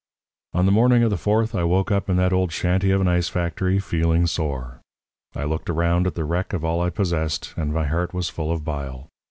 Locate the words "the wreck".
6.15-6.53